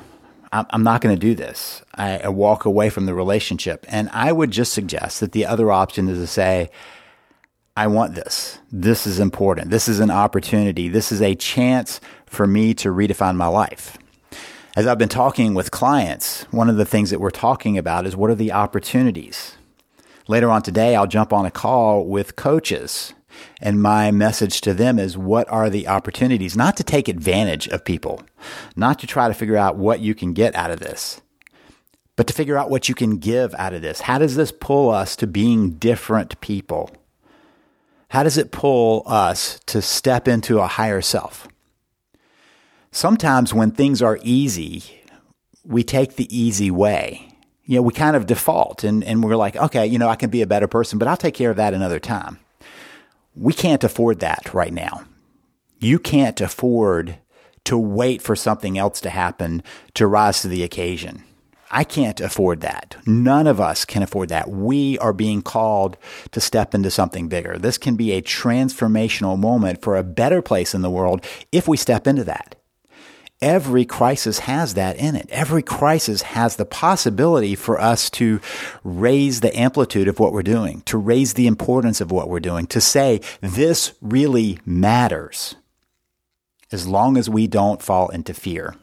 I'm 0.50 0.82
not 0.82 1.02
going 1.02 1.14
to 1.14 1.20
do 1.20 1.34
this. 1.34 1.82
I 1.94 2.26
walk 2.30 2.64
away 2.64 2.88
from 2.88 3.04
the 3.04 3.12
relationship. 3.12 3.84
And 3.90 4.08
I 4.14 4.32
would 4.32 4.50
just 4.50 4.72
suggest 4.72 5.20
that 5.20 5.32
the 5.32 5.44
other 5.44 5.70
option 5.70 6.08
is 6.08 6.16
to 6.16 6.26
say, 6.26 6.70
I 7.74 7.86
want 7.86 8.14
this. 8.14 8.58
This 8.70 9.06
is 9.06 9.18
important. 9.18 9.70
This 9.70 9.88
is 9.88 9.98
an 9.98 10.10
opportunity. 10.10 10.90
This 10.90 11.10
is 11.10 11.22
a 11.22 11.34
chance 11.34 12.00
for 12.26 12.46
me 12.46 12.74
to 12.74 12.90
redefine 12.90 13.36
my 13.36 13.46
life. 13.46 13.96
As 14.76 14.86
I've 14.86 14.98
been 14.98 15.08
talking 15.08 15.54
with 15.54 15.70
clients, 15.70 16.42
one 16.50 16.68
of 16.68 16.76
the 16.76 16.84
things 16.84 17.08
that 17.10 17.20
we're 17.20 17.30
talking 17.30 17.78
about 17.78 18.06
is 18.06 18.14
what 18.14 18.30
are 18.30 18.34
the 18.34 18.52
opportunities? 18.52 19.56
Later 20.28 20.50
on 20.50 20.60
today, 20.60 20.94
I'll 20.94 21.06
jump 21.06 21.32
on 21.32 21.46
a 21.46 21.50
call 21.50 22.04
with 22.04 22.36
coaches. 22.36 23.14
And 23.62 23.80
my 23.80 24.10
message 24.10 24.60
to 24.62 24.74
them 24.74 24.98
is 24.98 25.16
what 25.16 25.48
are 25.48 25.70
the 25.70 25.88
opportunities? 25.88 26.54
Not 26.54 26.76
to 26.76 26.84
take 26.84 27.08
advantage 27.08 27.68
of 27.68 27.86
people, 27.86 28.22
not 28.76 28.98
to 28.98 29.06
try 29.06 29.28
to 29.28 29.34
figure 29.34 29.56
out 29.56 29.76
what 29.76 30.00
you 30.00 30.14
can 30.14 30.34
get 30.34 30.54
out 30.54 30.70
of 30.70 30.80
this, 30.80 31.22
but 32.16 32.26
to 32.26 32.34
figure 32.34 32.58
out 32.58 32.68
what 32.68 32.90
you 32.90 32.94
can 32.94 33.16
give 33.16 33.54
out 33.54 33.72
of 33.72 33.80
this. 33.80 34.02
How 34.02 34.18
does 34.18 34.36
this 34.36 34.52
pull 34.52 34.90
us 34.90 35.16
to 35.16 35.26
being 35.26 35.70
different 35.70 36.38
people? 36.42 36.90
How 38.12 38.22
does 38.22 38.36
it 38.36 38.52
pull 38.52 39.04
us 39.06 39.58
to 39.64 39.80
step 39.80 40.28
into 40.28 40.58
a 40.58 40.66
higher 40.66 41.00
self? 41.00 41.48
Sometimes 42.90 43.54
when 43.54 43.70
things 43.70 44.02
are 44.02 44.18
easy, 44.20 45.00
we 45.64 45.82
take 45.82 46.16
the 46.16 46.28
easy 46.28 46.70
way. 46.70 47.26
you 47.64 47.76
know, 47.76 47.82
we 47.82 47.94
kind 47.94 48.14
of 48.14 48.26
default 48.26 48.84
and, 48.84 49.02
and 49.02 49.24
we're 49.24 49.34
like, 49.34 49.56
okay, 49.56 49.86
you 49.86 49.98
know, 49.98 50.10
I 50.10 50.16
can 50.16 50.28
be 50.28 50.42
a 50.42 50.46
better 50.46 50.68
person, 50.68 50.98
but 50.98 51.08
I'll 51.08 51.16
take 51.16 51.32
care 51.32 51.50
of 51.50 51.56
that 51.56 51.72
another 51.72 51.98
time. 51.98 52.38
We 53.34 53.54
can't 53.54 53.82
afford 53.82 54.20
that 54.20 54.52
right 54.52 54.74
now. 54.74 55.04
You 55.78 55.98
can't 55.98 56.38
afford 56.42 57.16
to 57.64 57.78
wait 57.78 58.20
for 58.20 58.36
something 58.36 58.76
else 58.76 59.00
to 59.00 59.08
happen 59.08 59.62
to 59.94 60.06
rise 60.06 60.42
to 60.42 60.48
the 60.48 60.64
occasion. 60.64 61.24
I 61.72 61.84
can't 61.84 62.20
afford 62.20 62.60
that. 62.60 62.96
None 63.06 63.46
of 63.46 63.58
us 63.58 63.86
can 63.86 64.02
afford 64.02 64.28
that. 64.28 64.50
We 64.50 64.98
are 64.98 65.14
being 65.14 65.40
called 65.40 65.96
to 66.32 66.40
step 66.40 66.74
into 66.74 66.90
something 66.90 67.28
bigger. 67.28 67.58
This 67.58 67.78
can 67.78 67.96
be 67.96 68.12
a 68.12 68.20
transformational 68.20 69.38
moment 69.38 69.80
for 69.80 69.96
a 69.96 70.04
better 70.04 70.42
place 70.42 70.74
in 70.74 70.82
the 70.82 70.90
world 70.90 71.24
if 71.50 71.66
we 71.66 71.78
step 71.78 72.06
into 72.06 72.24
that. 72.24 72.56
Every 73.40 73.84
crisis 73.84 74.40
has 74.40 74.74
that 74.74 74.96
in 74.98 75.16
it. 75.16 75.28
Every 75.30 75.62
crisis 75.62 76.22
has 76.22 76.56
the 76.56 76.64
possibility 76.64 77.56
for 77.56 77.80
us 77.80 78.08
to 78.10 78.40
raise 78.84 79.40
the 79.40 79.58
amplitude 79.58 80.06
of 80.06 80.20
what 80.20 80.32
we're 80.32 80.42
doing, 80.42 80.82
to 80.82 80.98
raise 80.98 81.34
the 81.34 81.48
importance 81.48 82.00
of 82.00 82.12
what 82.12 82.28
we're 82.28 82.38
doing, 82.38 82.66
to 82.68 82.80
say, 82.80 83.20
this 83.40 83.94
really 84.00 84.60
matters 84.64 85.56
as 86.70 86.86
long 86.86 87.16
as 87.16 87.28
we 87.28 87.46
don't 87.46 87.82
fall 87.82 88.10
into 88.10 88.32
fear. 88.32 88.76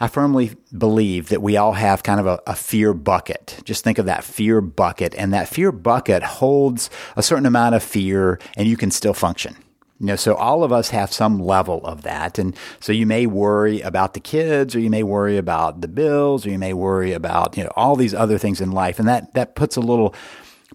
I 0.00 0.08
firmly 0.08 0.56
believe 0.76 1.28
that 1.28 1.42
we 1.42 1.56
all 1.56 1.72
have 1.72 2.02
kind 2.02 2.18
of 2.18 2.26
a, 2.26 2.40
a, 2.46 2.56
fear 2.56 2.92
bucket. 2.92 3.60
Just 3.64 3.84
think 3.84 3.98
of 3.98 4.06
that 4.06 4.24
fear 4.24 4.60
bucket, 4.60 5.14
and 5.16 5.32
that 5.32 5.48
fear 5.48 5.70
bucket 5.70 6.22
holds 6.22 6.90
a 7.16 7.22
certain 7.22 7.46
amount 7.46 7.76
of 7.76 7.82
fear, 7.82 8.40
and 8.56 8.66
you 8.66 8.76
can 8.76 8.90
still 8.90 9.14
function. 9.14 9.56
You 10.00 10.06
know, 10.06 10.16
so 10.16 10.34
all 10.34 10.64
of 10.64 10.72
us 10.72 10.90
have 10.90 11.12
some 11.12 11.38
level 11.38 11.84
of 11.86 12.02
that. 12.02 12.38
And 12.38 12.56
so 12.80 12.92
you 12.92 13.06
may 13.06 13.26
worry 13.26 13.80
about 13.80 14.14
the 14.14 14.20
kids, 14.20 14.74
or 14.74 14.80
you 14.80 14.90
may 14.90 15.04
worry 15.04 15.36
about 15.36 15.80
the 15.80 15.88
bills, 15.88 16.44
or 16.44 16.50
you 16.50 16.58
may 16.58 16.74
worry 16.74 17.12
about, 17.12 17.56
you 17.56 17.62
know, 17.62 17.72
all 17.76 17.94
these 17.94 18.12
other 18.12 18.36
things 18.36 18.60
in 18.60 18.72
life. 18.72 18.98
And 18.98 19.06
that, 19.06 19.32
that 19.34 19.54
puts 19.54 19.76
a 19.76 19.80
little 19.80 20.12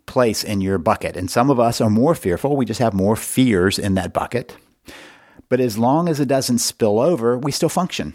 place 0.05 0.43
in 0.43 0.61
your 0.61 0.77
bucket. 0.77 1.17
And 1.17 1.29
some 1.29 1.49
of 1.49 1.59
us 1.59 1.81
are 1.81 1.89
more 1.89 2.15
fearful. 2.15 2.55
We 2.55 2.65
just 2.65 2.79
have 2.79 2.93
more 2.93 3.17
fears 3.17 3.77
in 3.77 3.95
that 3.95 4.13
bucket. 4.13 4.55
But 5.49 5.59
as 5.59 5.77
long 5.77 6.07
as 6.07 6.19
it 6.21 6.27
doesn't 6.27 6.59
spill 6.59 6.99
over, 6.99 7.37
we 7.37 7.51
still 7.51 7.69
function. 7.69 8.13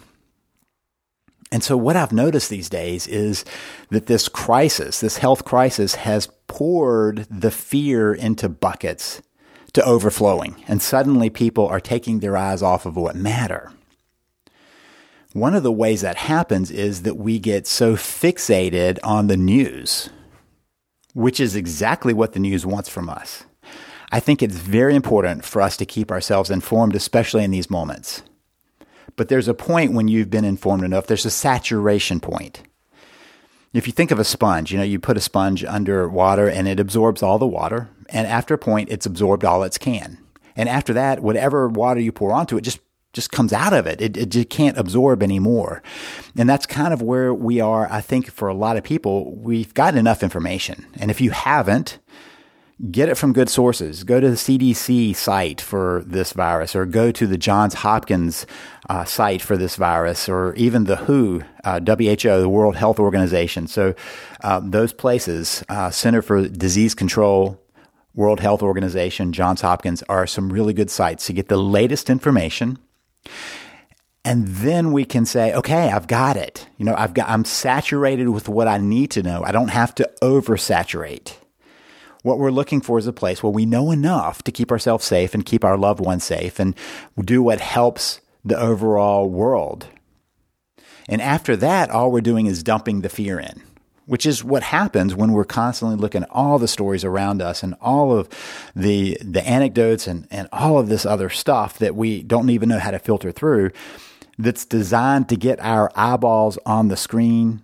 And 1.54 1.62
so, 1.62 1.76
what 1.76 1.94
I've 1.94 2.10
noticed 2.10 2.50
these 2.50 2.68
days 2.68 3.06
is 3.06 3.44
that 3.90 4.06
this 4.06 4.28
crisis, 4.28 4.98
this 4.98 5.18
health 5.18 5.44
crisis, 5.44 5.94
has 5.94 6.26
poured 6.48 7.28
the 7.30 7.52
fear 7.52 8.12
into 8.12 8.48
buckets 8.48 9.22
to 9.72 9.84
overflowing. 9.84 10.64
And 10.66 10.82
suddenly, 10.82 11.30
people 11.30 11.68
are 11.68 11.78
taking 11.78 12.18
their 12.18 12.36
eyes 12.36 12.60
off 12.60 12.86
of 12.86 12.96
what 12.96 13.14
matter. 13.14 13.70
One 15.32 15.54
of 15.54 15.62
the 15.62 15.70
ways 15.70 16.00
that 16.00 16.16
happens 16.16 16.72
is 16.72 17.02
that 17.02 17.18
we 17.18 17.38
get 17.38 17.68
so 17.68 17.94
fixated 17.94 18.98
on 19.04 19.28
the 19.28 19.36
news, 19.36 20.10
which 21.12 21.38
is 21.38 21.54
exactly 21.54 22.12
what 22.12 22.32
the 22.32 22.40
news 22.40 22.66
wants 22.66 22.88
from 22.88 23.08
us. 23.08 23.44
I 24.10 24.18
think 24.18 24.42
it's 24.42 24.56
very 24.56 24.96
important 24.96 25.44
for 25.44 25.62
us 25.62 25.76
to 25.76 25.86
keep 25.86 26.10
ourselves 26.10 26.50
informed, 26.50 26.96
especially 26.96 27.44
in 27.44 27.52
these 27.52 27.70
moments. 27.70 28.24
But 29.16 29.28
there's 29.28 29.48
a 29.48 29.54
point 29.54 29.92
when 29.92 30.08
you've 30.08 30.30
been 30.30 30.44
informed 30.44 30.84
enough, 30.84 31.06
there's 31.06 31.26
a 31.26 31.30
saturation 31.30 32.20
point. 32.20 32.62
If 33.72 33.86
you 33.86 33.92
think 33.92 34.10
of 34.10 34.18
a 34.18 34.24
sponge, 34.24 34.70
you 34.70 34.78
know, 34.78 34.84
you 34.84 35.00
put 35.00 35.16
a 35.16 35.20
sponge 35.20 35.64
under 35.64 36.08
water 36.08 36.48
and 36.48 36.68
it 36.68 36.78
absorbs 36.78 37.22
all 37.22 37.38
the 37.38 37.46
water. 37.46 37.88
And 38.08 38.26
after 38.26 38.54
a 38.54 38.58
point, 38.58 38.90
it's 38.90 39.06
absorbed 39.06 39.44
all 39.44 39.64
it 39.64 39.78
can. 39.80 40.18
And 40.56 40.68
after 40.68 40.92
that, 40.92 41.20
whatever 41.20 41.68
water 41.68 42.00
you 42.00 42.12
pour 42.12 42.32
onto 42.32 42.56
it 42.56 42.62
just 42.62 42.80
just 43.14 43.30
comes 43.30 43.52
out 43.52 43.72
of 43.72 43.86
it. 43.86 44.00
It, 44.00 44.34
it 44.34 44.50
can't 44.50 44.76
absorb 44.76 45.22
anymore. 45.22 45.82
And 46.36 46.50
that's 46.50 46.66
kind 46.66 46.92
of 46.92 47.00
where 47.00 47.32
we 47.32 47.60
are. 47.60 47.88
I 47.90 48.00
think 48.00 48.28
for 48.28 48.48
a 48.48 48.54
lot 48.54 48.76
of 48.76 48.82
people, 48.82 49.34
we've 49.36 49.72
got 49.72 49.94
enough 49.94 50.24
information. 50.24 50.84
And 50.96 51.12
if 51.12 51.20
you 51.20 51.30
haven't, 51.30 52.00
get 52.90 53.08
it 53.08 53.16
from 53.16 53.32
good 53.32 53.48
sources. 53.48 54.04
Go 54.04 54.20
to 54.20 54.30
the 54.30 54.36
CDC 54.36 55.14
site 55.14 55.60
for 55.60 56.02
this 56.06 56.32
virus, 56.32 56.74
or 56.74 56.84
go 56.86 57.12
to 57.12 57.26
the 57.26 57.38
Johns 57.38 57.74
Hopkins 57.74 58.46
uh, 58.88 59.04
site 59.04 59.42
for 59.42 59.56
this 59.56 59.76
virus, 59.76 60.28
or 60.28 60.54
even 60.54 60.84
the 60.84 60.96
WHO, 60.96 61.42
uh, 61.64 61.80
WHO, 61.80 62.40
the 62.40 62.48
World 62.48 62.76
Health 62.76 62.98
Organization. 62.98 63.66
So, 63.66 63.94
uh, 64.42 64.60
those 64.62 64.92
places, 64.92 65.62
uh, 65.68 65.90
Center 65.90 66.22
for 66.22 66.48
Disease 66.48 66.94
Control, 66.94 67.60
World 68.14 68.40
Health 68.40 68.62
Organization, 68.62 69.32
Johns 69.32 69.60
Hopkins, 69.60 70.02
are 70.08 70.26
some 70.26 70.52
really 70.52 70.72
good 70.72 70.90
sites 70.90 71.26
to 71.26 71.32
get 71.32 71.48
the 71.48 71.56
latest 71.56 72.10
information. 72.10 72.78
And 74.26 74.46
then 74.48 74.92
we 74.92 75.04
can 75.04 75.26
say, 75.26 75.52
okay, 75.52 75.90
I've 75.90 76.06
got 76.06 76.36
it. 76.36 76.66
You 76.78 76.86
know, 76.86 76.94
I've 76.96 77.12
got, 77.12 77.28
I'm 77.28 77.44
saturated 77.44 78.28
with 78.28 78.48
what 78.48 78.66
I 78.66 78.78
need 78.78 79.10
to 79.12 79.22
know. 79.22 79.42
I 79.44 79.52
don't 79.52 79.68
have 79.68 79.94
to 79.96 80.10
oversaturate. 80.22 81.34
What 82.24 82.38
we're 82.38 82.50
looking 82.50 82.80
for 82.80 82.98
is 82.98 83.06
a 83.06 83.12
place 83.12 83.42
where 83.42 83.52
we 83.52 83.66
know 83.66 83.90
enough 83.90 84.42
to 84.44 84.50
keep 84.50 84.72
ourselves 84.72 85.04
safe 85.04 85.34
and 85.34 85.44
keep 85.44 85.62
our 85.62 85.76
loved 85.76 86.00
ones 86.00 86.24
safe 86.24 86.58
and 86.58 86.74
do 87.22 87.42
what 87.42 87.60
helps 87.60 88.22
the 88.42 88.58
overall 88.58 89.28
world. 89.28 89.88
And 91.06 91.20
after 91.20 91.54
that, 91.56 91.90
all 91.90 92.10
we're 92.10 92.22
doing 92.22 92.46
is 92.46 92.62
dumping 92.62 93.02
the 93.02 93.10
fear 93.10 93.38
in, 93.38 93.62
which 94.06 94.24
is 94.24 94.42
what 94.42 94.62
happens 94.62 95.14
when 95.14 95.32
we're 95.32 95.44
constantly 95.44 95.98
looking 95.98 96.22
at 96.22 96.30
all 96.30 96.58
the 96.58 96.66
stories 96.66 97.04
around 97.04 97.42
us 97.42 97.62
and 97.62 97.74
all 97.82 98.16
of 98.16 98.30
the, 98.74 99.18
the 99.20 99.46
anecdotes 99.46 100.06
and, 100.06 100.26
and 100.30 100.48
all 100.50 100.78
of 100.78 100.88
this 100.88 101.04
other 101.04 101.28
stuff 101.28 101.78
that 101.78 101.94
we 101.94 102.22
don't 102.22 102.48
even 102.48 102.70
know 102.70 102.78
how 102.78 102.90
to 102.90 102.98
filter 102.98 103.32
through 103.32 103.70
that's 104.38 104.64
designed 104.64 105.28
to 105.28 105.36
get 105.36 105.60
our 105.60 105.92
eyeballs 105.94 106.58
on 106.64 106.88
the 106.88 106.96
screen 106.96 107.62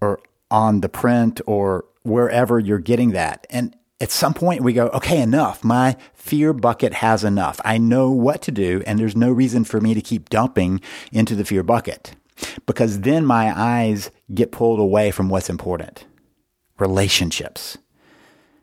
or 0.00 0.20
on 0.48 0.80
the 0.80 0.88
print 0.88 1.40
or 1.44 1.86
wherever 2.04 2.56
you're 2.60 2.78
getting 2.78 3.10
that. 3.10 3.48
And 3.50 3.74
at 4.00 4.10
some 4.10 4.34
point 4.34 4.62
we 4.62 4.72
go, 4.72 4.88
okay, 4.88 5.20
enough. 5.20 5.62
My 5.62 5.96
fear 6.14 6.52
bucket 6.52 6.94
has 6.94 7.22
enough. 7.22 7.60
I 7.64 7.78
know 7.78 8.10
what 8.10 8.42
to 8.42 8.50
do, 8.50 8.82
and 8.86 8.98
there's 8.98 9.16
no 9.16 9.30
reason 9.30 9.64
for 9.64 9.80
me 9.80 9.94
to 9.94 10.00
keep 10.00 10.30
dumping 10.30 10.80
into 11.12 11.34
the 11.34 11.44
fear 11.44 11.62
bucket 11.62 12.14
because 12.66 13.00
then 13.00 13.26
my 13.26 13.52
eyes 13.54 14.10
get 14.32 14.52
pulled 14.52 14.80
away 14.80 15.10
from 15.10 15.28
what's 15.28 15.50
important 15.50 16.04
relationships, 16.78 17.76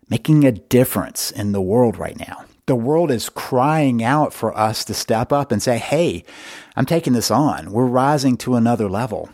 making 0.10 0.44
a 0.44 0.51
difference 0.51 1.29
in 1.29 1.51
the 1.51 1.62
world 1.62 1.98
right 1.98 2.17
now. 2.17 2.44
The 2.65 2.75
world 2.75 3.12
is 3.12 3.29
crying 3.29 4.03
out 4.03 4.34
for 4.34 4.58
us 4.58 4.84
to 4.86 4.96
step 4.96 5.32
up 5.32 5.51
and 5.51 5.62
say, 5.62 5.77
hey, 5.77 6.24
I'm 6.75 6.88
taking 6.88 7.13
this 7.13 7.29
on. 7.29 7.72
We're 7.72 7.86
rising 7.86 8.36
to 8.38 8.56
another 8.56 8.89
level. 8.89 9.29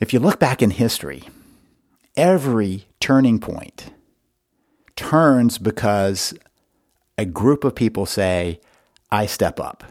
If 0.00 0.12
you 0.12 0.18
look 0.18 0.40
back 0.40 0.60
in 0.60 0.70
history, 0.70 1.22
every 2.16 2.86
turning 3.00 3.38
point 3.38 3.92
turns 4.96 5.58
because 5.58 6.34
a 7.18 7.24
group 7.24 7.64
of 7.64 7.74
people 7.74 8.06
say, 8.06 8.60
I 9.10 9.26
step 9.26 9.60
up. 9.60 9.84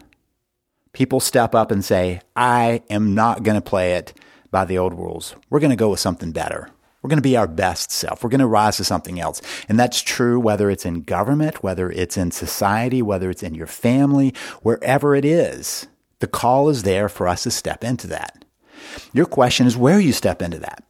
People 0.94 1.20
step 1.20 1.56
up 1.56 1.72
and 1.72 1.84
say, 1.84 2.22
I 2.36 2.84
am 2.90 3.16
not 3.16 3.44
going 3.44 3.56
to 3.56 3.62
play 3.62 3.94
it 3.94 4.14
by 4.52 4.66
the 4.66 4.78
old 4.78 4.94
rules. 4.94 5.36
We're 5.50 5.60
going 5.60 5.72
to 5.72 5.76
go 5.76 5.90
with 5.90 6.00
something 6.00 6.32
better. 6.32 6.70
We're 7.02 7.10
going 7.10 7.18
to 7.18 7.24
be 7.24 7.38
our 7.38 7.48
best 7.48 7.92
self. 7.92 8.24
We're 8.24 8.30
going 8.30 8.40
to 8.42 8.48
rise 8.48 8.78
to 8.78 8.84
something 8.84 9.20
else. 9.20 9.42
And 9.68 9.80
that's 9.80 10.02
true 10.02 10.40
whether 10.40 10.70
it's 10.70 10.86
in 10.86 11.02
government, 11.02 11.64
whether 11.64 11.90
it's 11.90 12.18
in 12.18 12.32
society, 12.32 13.02
whether 13.02 13.30
it's 13.30 13.42
in 13.42 13.56
your 13.56 13.68
family, 13.68 14.34
wherever 14.62 15.16
it 15.16 15.26
is. 15.26 15.88
The 16.20 16.28
call 16.28 16.70
is 16.70 16.84
there 16.84 17.10
for 17.10 17.28
us 17.28 17.44
to 17.44 17.52
step 17.52 17.84
into 17.84 18.06
that. 18.08 18.46
Your 19.14 19.26
question 19.26 19.66
is 19.66 19.78
where 19.78 20.00
you 20.00 20.12
step 20.12 20.42
into 20.42 20.60
that 20.60 20.84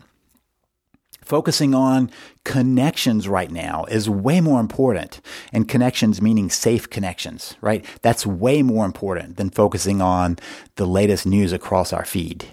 focusing 1.31 1.73
on 1.73 2.11
connections 2.43 3.25
right 3.25 3.51
now 3.51 3.85
is 3.85 4.09
way 4.09 4.41
more 4.41 4.59
important. 4.59 5.21
And 5.53 5.65
connections 5.65 6.21
meaning 6.21 6.49
safe 6.49 6.89
connections, 6.89 7.55
right? 7.61 7.85
That's 8.01 8.25
way 8.25 8.61
more 8.63 8.85
important 8.85 9.37
than 9.37 9.49
focusing 9.49 10.01
on 10.01 10.37
the 10.75 10.85
latest 10.85 11.25
news 11.25 11.53
across 11.53 11.93
our 11.93 12.03
feed. 12.03 12.47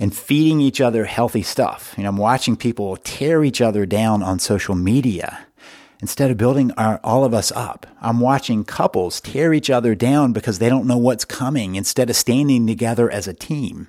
And 0.00 0.16
feeding 0.16 0.58
each 0.58 0.80
other 0.80 1.04
healthy 1.04 1.42
stuff. 1.42 1.92
You 1.98 2.04
know, 2.04 2.08
I'm 2.08 2.16
watching 2.16 2.56
people 2.56 2.96
tear 2.96 3.44
each 3.44 3.60
other 3.60 3.84
down 3.84 4.22
on 4.22 4.38
social 4.38 4.74
media 4.74 5.46
instead 6.00 6.30
of 6.30 6.38
building 6.38 6.72
our, 6.78 6.98
all 7.04 7.26
of 7.26 7.34
us 7.34 7.52
up. 7.52 7.86
I'm 8.00 8.20
watching 8.20 8.64
couples 8.64 9.20
tear 9.20 9.52
each 9.52 9.68
other 9.68 9.94
down 9.94 10.32
because 10.32 10.60
they 10.60 10.70
don't 10.70 10.86
know 10.86 10.96
what's 10.96 11.26
coming 11.26 11.74
instead 11.74 12.08
of 12.08 12.16
standing 12.16 12.66
together 12.66 13.10
as 13.10 13.28
a 13.28 13.34
team. 13.34 13.88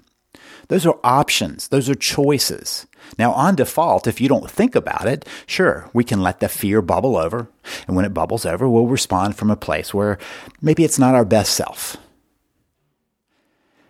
Those 0.68 0.86
are 0.86 1.00
options. 1.04 1.70
Those 1.70 1.90
are 1.90 1.96
choices. 1.96 2.88
Now, 3.18 3.32
on 3.32 3.56
default, 3.56 4.06
if 4.06 4.20
you 4.20 4.28
don't 4.28 4.52
think 4.52 4.76
about 4.76 5.08
it, 5.08 5.26
sure, 5.46 5.90
we 5.94 6.04
can 6.04 6.22
let 6.22 6.40
the 6.40 6.50
fear 6.50 6.82
bubble 6.82 7.16
over. 7.16 7.50
And 7.88 7.96
when 7.96 8.06
it 8.06 8.14
bubbles 8.14 8.46
over, 8.46 8.68
we'll 8.68 8.88
respond 8.88 9.36
from 9.36 9.50
a 9.50 9.56
place 9.56 9.94
where 9.94 10.18
maybe 10.62 10.84
it's 10.84 11.00
not 11.00 11.16
our 11.16 11.26
best 11.26 11.54
self. 11.54 11.98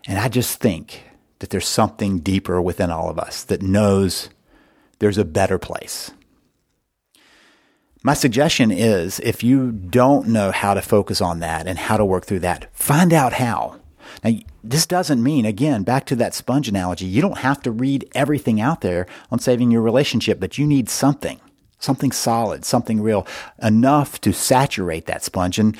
And 0.07 0.19
I 0.19 0.29
just 0.29 0.59
think 0.59 1.03
that 1.39 1.49
there's 1.49 1.67
something 1.67 2.19
deeper 2.19 2.61
within 2.61 2.91
all 2.91 3.09
of 3.09 3.19
us 3.19 3.43
that 3.45 3.61
knows 3.61 4.29
there's 4.99 5.17
a 5.17 5.25
better 5.25 5.57
place. 5.57 6.11
My 8.03 8.13
suggestion 8.13 8.71
is 8.71 9.19
if 9.19 9.43
you 9.43 9.71
don't 9.71 10.29
know 10.29 10.51
how 10.51 10.73
to 10.75 10.81
focus 10.81 11.19
on 11.19 11.39
that 11.39 11.67
and 11.67 11.77
how 11.77 11.97
to 11.97 12.05
work 12.05 12.25
through 12.25 12.39
that, 12.39 12.73
find 12.73 13.11
out 13.11 13.33
how. 13.33 13.79
Now, 14.23 14.31
this 14.63 14.85
doesn't 14.85 15.21
mean, 15.21 15.45
again, 15.45 15.83
back 15.83 16.05
to 16.07 16.15
that 16.17 16.33
sponge 16.33 16.67
analogy, 16.67 17.05
you 17.05 17.21
don't 17.21 17.39
have 17.39 17.61
to 17.63 17.71
read 17.71 18.09
everything 18.15 18.59
out 18.59 18.81
there 18.81 19.05
on 19.31 19.39
saving 19.39 19.71
your 19.71 19.81
relationship, 19.81 20.39
but 20.39 20.57
you 20.57 20.65
need 20.65 20.89
something, 20.89 21.39
something 21.79 22.11
solid, 22.11 22.65
something 22.65 23.01
real, 23.01 23.27
enough 23.61 24.19
to 24.21 24.33
saturate 24.33 25.05
that 25.05 25.23
sponge. 25.23 25.59
And 25.59 25.77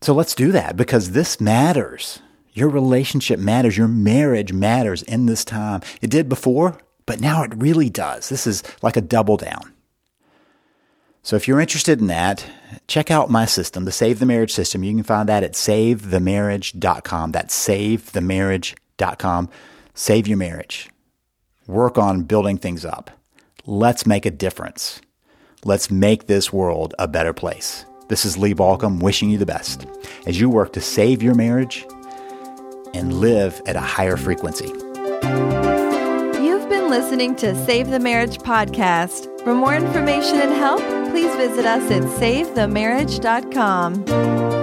so 0.00 0.14
let's 0.14 0.34
do 0.34 0.52
that 0.52 0.76
because 0.76 1.10
this 1.10 1.40
matters. 1.40 2.20
Your 2.52 2.68
relationship 2.68 3.38
matters. 3.38 3.76
Your 3.76 3.88
marriage 3.88 4.52
matters 4.52 5.02
in 5.02 5.26
this 5.26 5.44
time. 5.44 5.82
It 6.00 6.10
did 6.10 6.28
before, 6.28 6.78
but 7.06 7.20
now 7.20 7.42
it 7.42 7.52
really 7.54 7.90
does. 7.90 8.28
This 8.28 8.46
is 8.46 8.62
like 8.82 8.96
a 8.96 9.02
double 9.02 9.36
down. 9.36 9.72
So 11.30 11.36
if 11.36 11.46
you're 11.46 11.60
interested 11.60 12.00
in 12.00 12.08
that, 12.08 12.44
check 12.88 13.08
out 13.08 13.30
my 13.30 13.46
system, 13.46 13.84
the 13.84 13.92
Save 13.92 14.18
the 14.18 14.26
Marriage 14.26 14.52
system. 14.52 14.82
You 14.82 14.92
can 14.92 15.04
find 15.04 15.28
that 15.28 15.44
at 15.44 15.52
savethemarriage.com. 15.52 17.30
That's 17.30 17.68
savethemarriage.com. 17.68 19.48
Save 19.94 20.26
your 20.26 20.38
marriage. 20.38 20.90
Work 21.68 21.98
on 21.98 22.24
building 22.24 22.58
things 22.58 22.84
up. 22.84 23.12
Let's 23.64 24.08
make 24.08 24.26
a 24.26 24.32
difference. 24.32 25.00
Let's 25.64 25.88
make 25.88 26.26
this 26.26 26.52
world 26.52 26.96
a 26.98 27.06
better 27.06 27.32
place. 27.32 27.84
This 28.08 28.24
is 28.24 28.36
Lee 28.36 28.52
Baucom 28.52 29.00
wishing 29.00 29.30
you 29.30 29.38
the 29.38 29.46
best 29.46 29.86
as 30.26 30.40
you 30.40 30.50
work 30.50 30.72
to 30.72 30.80
save 30.80 31.22
your 31.22 31.36
marriage 31.36 31.86
and 32.92 33.20
live 33.20 33.62
at 33.66 33.76
a 33.76 33.80
higher 33.80 34.16
frequency. 34.16 34.66
You've 36.42 36.68
been 36.68 36.90
listening 36.90 37.36
to 37.36 37.54
Save 37.66 37.90
the 37.90 38.00
Marriage 38.00 38.38
podcast. 38.38 39.28
For 39.44 39.54
more 39.54 39.76
information 39.76 40.40
and 40.40 40.52
help, 40.52 40.99
please 41.10 41.34
visit 41.36 41.66
us 41.66 41.90
at 41.90 42.02
savethemarriage.com. 42.02 44.59